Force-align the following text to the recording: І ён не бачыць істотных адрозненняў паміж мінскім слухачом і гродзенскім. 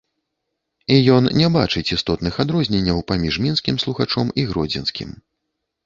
І 0.95 0.97
ён 1.15 1.23
не 1.41 1.49
бачыць 1.59 1.85
істотных 1.97 2.41
адрозненняў 2.47 3.05
паміж 3.13 3.41
мінскім 3.47 3.75
слухачом 3.87 4.37
і 4.43 4.51
гродзенскім. 4.53 5.09